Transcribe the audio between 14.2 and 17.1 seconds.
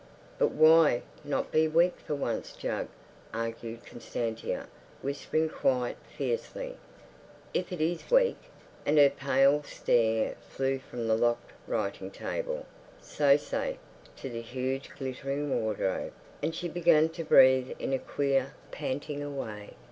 the huge glittering wardrobe, and she began